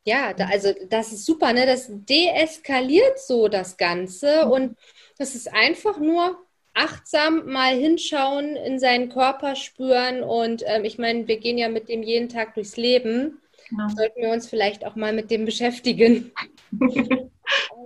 Ja, 0.06 0.34
da, 0.34 0.48
also 0.48 0.74
das 0.90 1.14
ist 1.14 1.26
super, 1.26 1.54
ne? 1.54 1.66
Das 1.66 1.90
deeskaliert 1.90 3.20
so 3.20 3.48
das 3.48 3.78
Ganze 3.78 4.48
und 4.48 4.76
das 5.18 5.36
ist 5.36 5.54
einfach 5.54 6.00
nur 6.00 6.38
achtsam 6.74 7.46
mal 7.46 7.76
hinschauen, 7.76 8.56
in 8.56 8.80
seinen 8.80 9.10
Körper 9.10 9.56
spüren 9.56 10.24
und 10.24 10.64
ähm, 10.66 10.84
ich 10.84 10.98
meine, 10.98 11.28
wir 11.28 11.38
gehen 11.38 11.58
ja 11.58 11.70
mit 11.70 11.88
dem 11.88 12.04
jeden 12.04 12.30
Tag 12.30 12.56
durchs 12.56 12.78
Leben. 12.78 13.40
Genau. 13.70 13.88
Sollten 13.90 14.22
wir 14.22 14.30
uns 14.32 14.50
vielleicht 14.50 14.86
auch 14.86 14.96
mal 14.96 15.14
mit 15.14 15.32
dem 15.32 15.46
beschäftigen. 15.46 16.32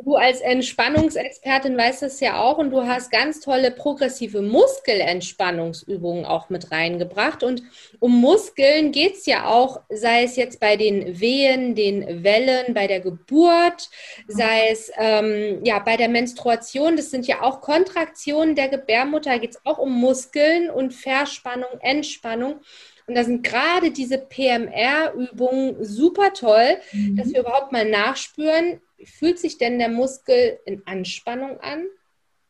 Du 0.06 0.16
als 0.16 0.42
Entspannungsexpertin 0.42 1.78
weißt 1.78 2.04
es 2.04 2.20
ja 2.20 2.42
auch 2.42 2.58
und 2.58 2.72
du 2.72 2.86
hast 2.86 3.12
ganz 3.12 3.40
tolle 3.40 3.72
progressive 3.72 4.42
Muskelentspannungsübungen 4.42 6.26
auch 6.26 6.50
mit 6.50 6.72
reingebracht. 6.72 7.44
Und 7.44 7.64
um 8.00 8.22
Muskeln 8.22 8.92
geht 8.92 9.16
es 9.16 9.26
ja 9.26 9.48
auch, 9.48 9.82
sei 9.90 10.24
es 10.24 10.36
jetzt 10.36 10.60
bei 10.60 10.76
den 10.76 11.20
Wehen, 11.20 11.76
den 11.76 12.24
Wellen, 12.24 12.74
bei 12.74 12.88
der 12.88 13.00
Geburt, 13.00 13.90
sei 14.28 14.70
es 14.70 14.92
ähm, 14.98 15.62
ja 15.64 15.80
bei 15.80 15.98
der 15.98 16.10
Menstruation. 16.10 16.96
Das 16.96 17.12
sind 17.12 17.28
ja 17.28 17.42
auch 17.42 17.62
Kontraktionen 17.62 18.56
der 18.56 18.70
Gebärmutter, 18.70 19.40
geht 19.40 19.52
es 19.52 19.66
auch 19.66 19.78
um 19.80 19.92
Muskeln 20.00 20.70
und 20.70 20.94
Verspannung, 20.94 21.80
Entspannung. 21.82 22.62
Und 23.08 23.16
da 23.16 23.24
sind 23.24 23.44
gerade 23.44 23.92
diese 23.92 24.18
PMR-Übungen 24.18 25.84
super 25.84 26.34
toll, 26.34 26.78
mhm. 26.92 27.16
dass 27.16 27.32
wir 27.32 27.40
überhaupt 27.40 27.72
mal 27.72 27.90
nachspüren, 27.90 28.82
fühlt 29.06 29.40
sich 29.40 29.58
denn 29.58 29.80
der 29.80 29.90
Muskel 29.90 30.60
in 30.66 30.86
Anspannung 30.86 31.60
an 31.60 31.86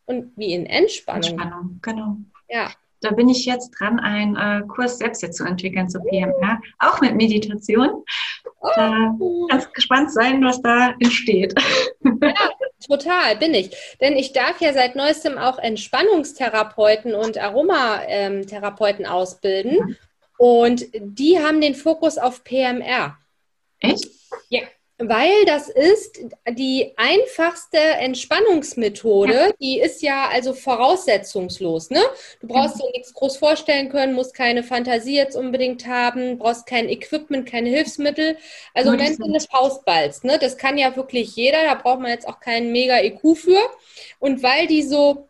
und 0.05 0.31
wie 0.37 0.53
in 0.53 0.65
Entspannung? 0.65 1.31
Entspannung, 1.31 1.79
genau. 1.81 2.17
Ja. 2.49 2.71
Da 3.01 3.11
bin 3.11 3.29
ich 3.29 3.45
jetzt 3.45 3.71
dran, 3.71 3.99
einen 3.99 4.35
äh, 4.35 4.65
Kurs 4.67 4.97
selbst 4.97 5.21
jetzt 5.21 5.37
zu 5.37 5.45
entwickeln 5.45 5.87
zu 5.87 5.99
PMR, 5.99 6.59
auch 6.79 6.99
mit 6.99 7.15
Meditation. 7.15 8.03
Oh. 8.59 8.69
Da 8.75 9.15
kannst 9.49 9.73
gespannt 9.73 10.11
sein, 10.11 10.43
was 10.43 10.61
da 10.63 10.95
entsteht. 10.99 11.53
Ja, 12.03 12.33
total, 12.87 13.35
bin 13.37 13.53
ich. 13.53 13.69
Denn 14.01 14.17
ich 14.17 14.33
darf 14.33 14.61
ja 14.61 14.73
seit 14.73 14.95
neuestem 14.95 15.37
auch 15.37 15.59
Entspannungstherapeuten 15.59 17.13
und 17.13 17.37
Aromatherapeuten 17.37 19.05
ausbilden. 19.05 19.95
Und 20.37 20.85
die 20.95 21.39
haben 21.39 21.61
den 21.61 21.75
Fokus 21.75 22.17
auf 22.17 22.43
PMR. 22.43 23.17
Echt? 23.79 24.16
Ja. 24.99 25.09
Weil 25.09 25.45
das 25.45 25.69
ist 25.69 26.19
die 26.49 26.93
einfachste 26.97 27.77
Entspannungsmethode. 27.77 29.53
Die 29.61 29.79
ist 29.79 30.01
ja 30.01 30.27
also 30.31 30.53
voraussetzungslos. 30.53 31.89
Ne? 31.89 32.01
Du 32.41 32.47
brauchst 32.47 32.79
dir 32.79 32.89
nichts 32.91 33.13
groß 33.13 33.37
vorstellen 33.37 33.89
können, 33.89 34.13
musst 34.13 34.33
keine 34.33 34.63
Fantasie 34.63 35.15
jetzt 35.15 35.35
unbedingt 35.35 35.87
haben, 35.87 36.37
brauchst 36.37 36.65
kein 36.65 36.89
Equipment, 36.89 37.47
keine 37.47 37.69
Hilfsmittel. 37.69 38.37
Also 38.73 38.91
wenn 38.91 39.15
du 39.17 39.25
eine 39.25 39.39
Faust 39.39 39.85
ballst, 39.85 40.23
ne? 40.23 40.37
das 40.39 40.57
kann 40.57 40.77
ja 40.77 40.95
wirklich 40.95 41.35
jeder, 41.35 41.63
da 41.63 41.75
braucht 41.75 41.99
man 41.99 42.11
jetzt 42.11 42.27
auch 42.27 42.39
keinen 42.39 42.71
mega 42.71 42.99
IQ 42.99 43.37
für. 43.37 43.61
Und 44.19 44.43
weil 44.43 44.67
die 44.67 44.83
so 44.83 45.27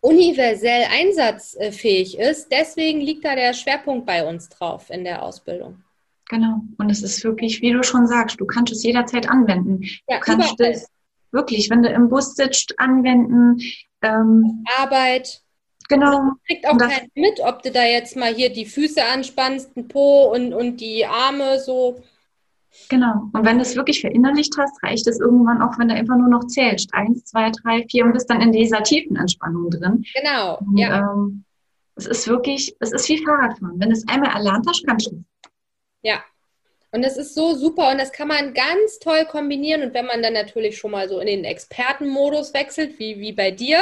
universell 0.00 0.84
einsatzfähig 0.90 2.18
ist, 2.18 2.52
deswegen 2.52 3.00
liegt 3.00 3.24
da 3.24 3.34
der 3.34 3.54
Schwerpunkt 3.54 4.06
bei 4.06 4.26
uns 4.26 4.50
drauf 4.50 4.90
in 4.90 5.02
der 5.02 5.22
Ausbildung. 5.22 5.83
Genau. 6.28 6.62
Und 6.78 6.90
es 6.90 7.02
ist 7.02 7.22
wirklich, 7.24 7.60
wie 7.60 7.72
du 7.72 7.82
schon 7.82 8.06
sagst, 8.06 8.40
du 8.40 8.46
kannst 8.46 8.72
es 8.72 8.82
jederzeit 8.82 9.28
anwenden. 9.28 9.82
Ja, 10.08 10.18
du 10.18 10.20
kannst 10.20 10.54
überall. 10.54 10.72
es 10.72 10.88
wirklich, 11.32 11.68
wenn 11.70 11.82
du 11.82 11.90
im 11.90 12.08
Bus 12.08 12.34
sitzt, 12.34 12.78
anwenden. 12.78 13.60
Ähm, 14.02 14.64
Arbeit. 14.78 15.42
Genau. 15.88 16.32
kriegt 16.46 16.66
auch 16.66 16.78
keiner 16.78 17.06
mit, 17.14 17.40
ob 17.40 17.62
du 17.62 17.70
da 17.70 17.84
jetzt 17.84 18.16
mal 18.16 18.34
hier 18.34 18.50
die 18.50 18.64
Füße 18.64 19.04
anspannst, 19.04 19.76
den 19.76 19.86
Po 19.88 20.32
und, 20.34 20.54
und 20.54 20.78
die 20.78 21.04
Arme 21.04 21.58
so. 21.60 22.02
Genau. 22.88 23.30
Und 23.32 23.44
wenn 23.44 23.58
du 23.58 23.62
es 23.62 23.76
wirklich 23.76 24.00
verinnerlicht 24.00 24.54
hast, 24.58 24.82
reicht 24.82 25.06
es 25.06 25.20
irgendwann 25.20 25.62
auch, 25.62 25.78
wenn 25.78 25.88
du 25.88 25.94
einfach 25.94 26.16
nur 26.16 26.28
noch 26.28 26.46
zählst. 26.46 26.92
Eins, 26.92 27.24
zwei, 27.24 27.50
drei, 27.50 27.86
vier 27.88 28.04
und 28.04 28.12
bist 28.12 28.30
dann 28.30 28.40
in 28.40 28.52
dieser 28.52 28.82
tiefen 28.82 29.16
Entspannung 29.16 29.70
drin. 29.70 30.04
Genau. 30.14 30.58
Und, 30.58 30.78
ja. 30.78 31.00
Ähm, 31.00 31.44
es 31.96 32.06
ist 32.06 32.26
wirklich, 32.26 32.74
es 32.80 32.92
ist 32.92 33.08
wie 33.08 33.24
Fahrradfahren. 33.24 33.78
Wenn 33.78 33.90
du 33.90 33.94
es 33.94 34.08
einmal 34.08 34.34
erlernt 34.34 34.66
hast, 34.68 34.84
kannst 34.86 35.06
du. 35.06 35.22
Ja. 36.04 36.22
Und 36.92 37.02
das 37.02 37.16
ist 37.16 37.34
so 37.34 37.54
super 37.54 37.90
und 37.90 37.98
das 37.98 38.12
kann 38.12 38.28
man 38.28 38.54
ganz 38.54 39.00
toll 39.00 39.24
kombinieren. 39.24 39.82
Und 39.82 39.94
wenn 39.94 40.06
man 40.06 40.22
dann 40.22 40.32
natürlich 40.32 40.78
schon 40.78 40.92
mal 40.92 41.08
so 41.08 41.18
in 41.18 41.26
den 41.26 41.42
Expertenmodus 41.42 42.54
wechselt, 42.54 43.00
wie, 43.00 43.18
wie 43.18 43.32
bei 43.32 43.50
dir, 43.50 43.80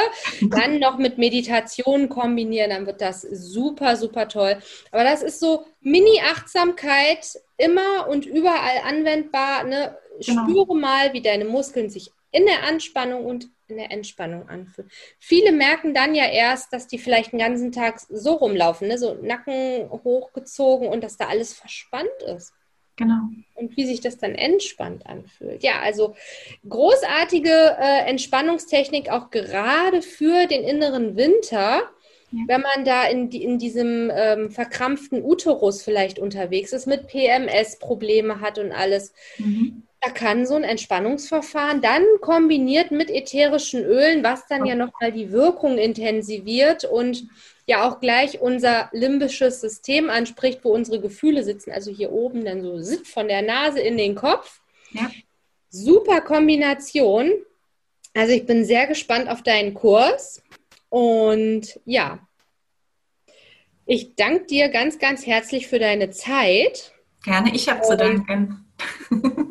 dann 0.49 0.79
noch 0.79 0.97
mit 0.97 1.19
Meditation 1.19 2.09
kombinieren, 2.09 2.71
dann 2.71 2.87
wird 2.87 3.01
das 3.01 3.21
super, 3.21 3.97
super 3.97 4.27
toll. 4.27 4.57
Aber 4.91 5.03
das 5.03 5.21
ist 5.21 5.39
so 5.39 5.63
Mini-Achtsamkeit 5.81 7.39
immer 7.57 8.07
und 8.09 8.25
überall 8.25 8.81
anwendbar. 8.83 9.63
Ne? 9.65 9.95
Genau. 10.25 10.45
Spüre 10.45 10.75
mal, 10.75 11.13
wie 11.13 11.21
deine 11.21 11.45
Muskeln 11.45 11.91
sich 11.91 12.09
in 12.31 12.47
der 12.47 12.63
Anspannung 12.63 13.25
und 13.25 13.47
in 13.73 13.79
der 13.79 13.91
Entspannung 13.91 14.47
anfühlen. 14.47 14.89
Viele 15.19 15.51
merken 15.51 15.93
dann 15.93 16.15
ja 16.15 16.25
erst, 16.25 16.71
dass 16.71 16.87
die 16.87 16.99
vielleicht 16.99 17.31
den 17.31 17.39
ganzen 17.39 17.71
Tag 17.71 17.99
so 17.99 18.33
rumlaufen, 18.33 18.87
ne? 18.87 18.97
so 18.97 19.15
Nacken 19.15 19.89
hochgezogen 19.91 20.87
und 20.87 21.03
dass 21.03 21.17
da 21.17 21.27
alles 21.27 21.53
verspannt 21.53 22.09
ist. 22.27 22.53
Genau. 22.95 23.21
Und 23.55 23.75
wie 23.75 23.85
sich 23.85 24.01
das 24.01 24.17
dann 24.19 24.35
entspannt 24.35 25.07
anfühlt. 25.07 25.63
Ja, 25.63 25.81
also 25.81 26.15
großartige 26.69 27.75
äh, 27.79 28.07
Entspannungstechnik 28.07 29.09
auch 29.09 29.31
gerade 29.31 30.03
für 30.03 30.45
den 30.45 30.63
inneren 30.63 31.15
Winter. 31.15 31.89
Ja. 32.33 32.39
Wenn 32.47 32.61
man 32.61 32.83
da 32.83 33.05
in, 33.05 33.29
in 33.29 33.59
diesem 33.59 34.11
ähm, 34.11 34.49
verkrampften 34.49 35.23
Uterus 35.23 35.83
vielleicht 35.83 36.17
unterwegs 36.17 36.73
ist, 36.73 36.87
mit 36.87 37.07
PMS 37.07 37.77
Probleme 37.77 38.41
hat 38.41 38.57
und 38.57 38.71
alles, 38.71 39.13
mhm. 39.37 39.83
da 40.01 40.09
kann 40.09 40.47
so 40.47 40.55
ein 40.55 40.63
Entspannungsverfahren 40.63 41.81
dann 41.81 42.03
kombiniert 42.21 42.89
mit 42.89 43.11
ätherischen 43.11 43.83
Ölen, 43.83 44.23
was 44.23 44.47
dann 44.47 44.65
ja 44.65 44.73
nochmal 44.73 45.11
die 45.11 45.31
Wirkung 45.31 45.77
intensiviert 45.77 46.85
und 46.85 47.27
ja 47.67 47.87
auch 47.87 47.99
gleich 47.99 48.41
unser 48.41 48.89
limbisches 48.93 49.61
System 49.61 50.09
anspricht, 50.09 50.61
wo 50.63 50.73
unsere 50.73 50.99
Gefühle 50.99 51.43
sitzen. 51.43 51.71
Also 51.71 51.91
hier 51.91 52.11
oben 52.11 52.43
dann 52.45 52.63
so 52.63 52.79
sitzt 52.79 53.07
von 53.07 53.27
der 53.27 53.43
Nase 53.43 53.79
in 53.79 53.95
den 53.95 54.15
Kopf. 54.15 54.59
Ja. 54.91 55.11
Super 55.69 56.21
Kombination. 56.21 57.31
Also 58.15 58.33
ich 58.33 58.47
bin 58.47 58.65
sehr 58.65 58.87
gespannt 58.87 59.29
auf 59.29 59.43
deinen 59.43 59.75
Kurs. 59.75 60.41
Und 60.93 61.79
ja, 61.85 62.19
ich 63.87 64.13
danke 64.13 64.45
dir 64.45 64.69
ganz, 64.69 64.99
ganz 64.99 65.25
herzlich 65.25 65.67
für 65.67 65.79
deine 65.79 66.11
Zeit. 66.11 66.93
Gerne, 67.23 67.49
ich 67.55 67.67
habe 67.67 67.81
zu 67.81 67.97
danken. 67.97 68.71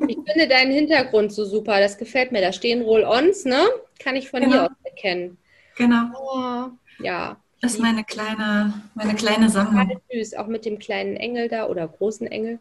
ich 0.07 0.19
finde 0.25 0.47
deinen 0.49 0.71
Hintergrund 0.71 1.33
so 1.33 1.45
super. 1.45 1.81
Das 1.81 1.99
gefällt 1.99 2.31
mir. 2.31 2.43
Da 2.43 2.53
stehen 2.53 2.83
Roll-Ons, 2.83 3.45
ne? 3.45 3.61
Kann 3.99 4.15
ich 4.15 4.31
von 4.31 4.43
genau. 4.43 4.53
hier 4.53 4.63
aus 4.67 4.71
erkennen. 4.85 5.37
Genau. 5.77 6.05
Oh, 6.15 7.03
ja. 7.03 7.37
Das 7.61 7.75
ist 7.75 7.81
meine 7.81 8.05
kleine, 8.05 8.81
meine 8.95 9.17
kleine 9.17 9.51
Sammlung. 9.51 10.01
Süß, 10.13 10.35
auch 10.35 10.47
mit 10.47 10.65
dem 10.65 10.79
kleinen 10.79 11.17
Engel 11.17 11.49
da 11.49 11.67
oder 11.67 11.89
großen 11.89 12.29
Engel. 12.29 12.61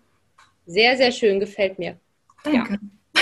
Sehr, 0.66 0.98
sehr 0.98 1.12
schön, 1.12 1.40
gefällt 1.40 1.78
mir. 1.78 2.00
Danke. 2.44 2.80
Ja, 3.14 3.22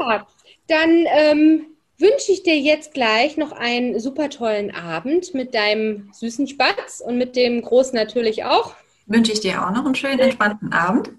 ja 0.10 0.26
dann 0.66 1.06
ähm, 1.06 1.66
wünsche 1.98 2.32
ich 2.32 2.42
dir 2.42 2.58
jetzt 2.58 2.94
gleich 2.94 3.36
noch 3.36 3.52
einen 3.52 3.98
super 3.98 4.30
tollen 4.30 4.74
Abend 4.74 5.34
mit 5.34 5.54
deinem 5.54 6.10
süßen 6.12 6.46
Spatz 6.46 7.02
und 7.04 7.18
mit 7.18 7.36
dem 7.36 7.60
Großen 7.62 7.94
natürlich 7.94 8.44
auch. 8.44 8.74
Wünsche 9.06 9.32
ich 9.32 9.40
dir 9.40 9.64
auch 9.64 9.72
noch 9.72 9.84
einen 9.84 9.94
schönen, 9.94 10.20
entspannten 10.20 10.72
Abend. 10.72 11.10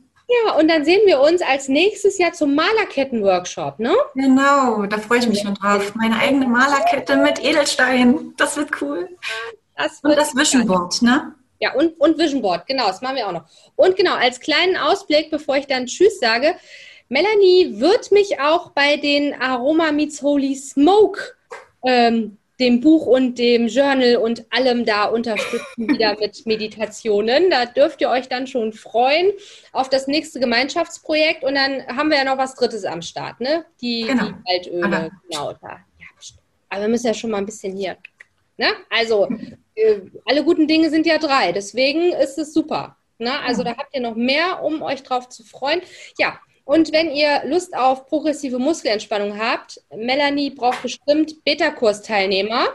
Ja, 0.46 0.54
und 0.54 0.68
dann 0.70 0.86
sehen 0.86 1.02
wir 1.06 1.20
uns 1.20 1.42
als 1.42 1.70
nächstes 1.70 2.20
Jahr 2.20 2.34
zum 2.34 2.54
Malerketten-Workshop, 2.54 3.80
ne? 3.80 3.96
Genau, 4.14 4.86
da 4.86 5.00
freue 5.00 5.20
ich 5.20 5.28
mich 5.28 5.42
schon 5.42 5.56
drauf. 5.56 5.96
Meine 5.96 6.20
eigene 6.20 6.46
Malerkette 6.46 7.18
mit 7.18 7.44
Edelstein. 7.44 8.34
Das 8.38 8.56
wird 8.56 8.70
cool. 8.80 9.10
Das 9.76 10.04
wird 10.04 10.14
und 10.14 10.20
das 10.20 10.36
Vision 10.36 10.68
Board, 10.68 11.02
ne? 11.02 11.34
Ja, 11.60 11.74
und, 11.74 12.00
und 12.00 12.20
Vision 12.20 12.44
Board, 12.44 12.68
genau, 12.68 12.88
das 12.88 13.02
machen 13.02 13.16
wir 13.16 13.28
auch 13.28 13.32
noch. 13.32 13.46
Und 13.76 13.98
genau, 13.98 14.14
als 14.14 14.40
kleinen 14.40 14.78
Ausblick, 14.78 15.32
bevor 15.32 15.58
ich 15.58 15.66
dann 15.66 15.88
Tschüss 15.88 16.20
sage, 16.20 16.56
Melanie 17.10 17.80
wird 17.80 18.12
mich 18.12 18.40
auch 18.40 18.72
bei 18.72 18.98
den 18.98 19.34
Aroma 19.34 19.92
Meets 19.92 20.22
Holy 20.22 20.56
Smoke 20.56 21.20
ähm, 21.84 22.38
dem 22.60 22.82
Buch 22.82 23.06
und 23.06 23.40
dem 23.40 23.68
Journal 23.68 24.18
und 24.18 24.46
allem 24.52 24.86
da 24.86 25.06
unterstützen, 25.06 25.88
wieder 25.88 26.16
mit 26.20 26.46
Meditationen. 26.46 27.50
Da 27.50 27.66
dürft 27.66 28.02
ihr 28.02 28.10
euch 28.10 28.28
dann 28.28 28.48
schon 28.48 28.74
freuen 28.74 29.32
auf 29.72 29.90
das 29.90 30.08
nächste 30.08 30.40
Gemeinschaftsprojekt. 30.40 31.44
Und 31.44 31.56
dann 31.56 31.86
haben 31.88 32.10
wir 32.10 32.18
ja 32.18 32.26
noch 32.26 32.38
was 32.38 32.56
Drittes 32.56 32.86
am 32.86 33.02
Start, 33.02 33.40
ne? 33.40 33.66
Die, 33.82 34.04
genau. 34.04 34.26
die 34.26 34.34
Waldöle. 34.46 35.12
Genau, 35.30 35.54
da. 35.54 35.80
Ja, 35.98 36.08
aber 36.70 36.82
wir 36.82 36.90
müssen 36.90 37.08
ja 37.08 37.14
schon 37.14 37.32
mal 37.32 37.38
ein 37.38 37.46
bisschen 37.46 37.76
hier. 37.76 37.98
Ne? 38.58 38.68
Also, 38.90 39.30
äh, 39.76 40.02
alle 40.26 40.44
guten 40.44 40.68
Dinge 40.68 40.90
sind 40.90 41.06
ja 41.06 41.18
drei. 41.18 41.54
Deswegen 41.54 42.12
ist 42.12 42.38
es 42.38 42.54
super. 42.54 42.98
Ne? 43.18 43.40
Also, 43.40 43.64
da 43.64 43.78
habt 43.78 43.96
ihr 43.96 44.02
noch 44.02 44.16
mehr, 44.16 44.62
um 44.64 44.82
euch 44.82 45.02
drauf 45.02 45.30
zu 45.30 45.46
freuen. 45.46 45.82
Ja, 46.18 46.40
und 46.70 46.94
wenn 46.94 47.10
ihr 47.10 47.42
Lust 47.46 47.76
auf 47.76 48.06
progressive 48.06 48.60
Muskelentspannung 48.60 49.40
habt, 49.40 49.82
Melanie 49.90 50.52
braucht 50.52 50.84
bestimmt 50.84 51.44
Beta-Kurs-Teilnehmer. 51.44 52.68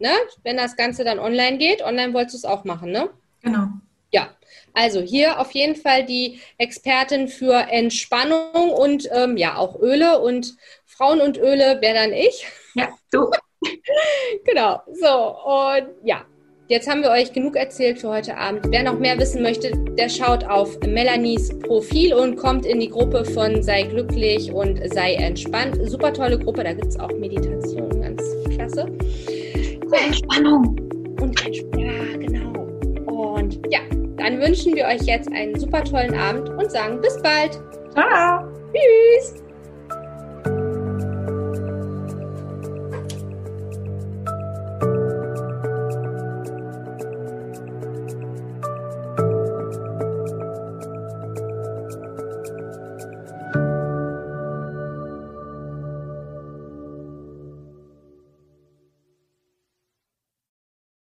Ne? 0.00 0.10
Wenn 0.42 0.56
das 0.56 0.74
Ganze 0.74 1.04
dann 1.04 1.20
online 1.20 1.58
geht. 1.58 1.82
Online 1.84 2.12
wolltest 2.12 2.34
du 2.34 2.38
es 2.38 2.44
auch 2.52 2.64
machen, 2.64 2.90
ne? 2.90 3.08
Genau. 3.42 3.68
Ja, 4.10 4.30
also 4.72 5.00
hier 5.02 5.38
auf 5.38 5.52
jeden 5.52 5.76
Fall 5.76 6.04
die 6.04 6.40
Expertin 6.58 7.28
für 7.28 7.54
Entspannung 7.70 8.72
und 8.72 9.08
ähm, 9.12 9.36
ja 9.36 9.54
auch 9.54 9.78
Öle 9.78 10.18
und 10.18 10.56
Frauen 10.84 11.20
und 11.20 11.38
Öle 11.38 11.80
wäre 11.80 11.94
dann 11.94 12.12
ich. 12.12 12.44
Ja, 12.74 12.88
du. 13.12 13.30
genau, 14.44 14.82
so 14.92 15.38
und 15.46 15.90
ja, 16.02 16.24
Jetzt 16.70 16.88
haben 16.88 17.02
wir 17.02 17.10
euch 17.10 17.32
genug 17.32 17.56
erzählt 17.56 17.98
für 17.98 18.10
heute 18.10 18.36
Abend. 18.36 18.64
Wer 18.68 18.84
noch 18.84 18.96
mehr 18.96 19.18
wissen 19.18 19.42
möchte, 19.42 19.72
der 19.98 20.08
schaut 20.08 20.44
auf 20.44 20.78
Melanies 20.86 21.48
Profil 21.58 22.14
und 22.14 22.36
kommt 22.36 22.64
in 22.64 22.78
die 22.78 22.88
Gruppe 22.88 23.24
von 23.24 23.60
Sei 23.60 23.82
glücklich 23.82 24.52
und 24.52 24.80
sei 24.94 25.14
entspannt. 25.14 25.76
Super 25.90 26.12
tolle 26.12 26.38
Gruppe, 26.38 26.62
da 26.62 26.72
gibt 26.72 26.86
es 26.86 27.00
auch 27.00 27.10
Meditation, 27.10 28.00
ganz 28.00 28.22
klasse. 28.54 28.86
So, 29.88 29.96
Entspannung. 29.96 30.76
Und 31.20 31.44
Entspannung, 31.44 31.86
ja, 31.86 32.16
genau. 32.16 32.52
Und 33.10 33.58
ja, 33.68 33.80
dann 34.18 34.40
wünschen 34.40 34.76
wir 34.76 34.84
euch 34.84 35.02
jetzt 35.02 35.28
einen 35.32 35.58
super 35.58 35.82
tollen 35.82 36.14
Abend 36.14 36.50
und 36.50 36.70
sagen 36.70 37.00
bis 37.00 37.20
bald. 37.20 37.60
Ciao. 37.94 38.44
Tschüss. 38.72 39.42